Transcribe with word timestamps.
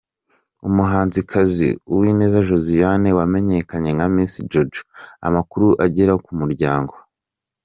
Umuhanzikazi 0.67 1.69
Uwineza 1.93 2.45
Josiane 2.47 3.09
wamenyakanye 3.19 3.89
nka 3.95 4.07
Miss 4.15 4.33
Jojo, 4.51 4.83
amakuru 5.27 5.67
agera 5.85 6.13
ku 6.23 6.29
Umuryango. 6.35 6.93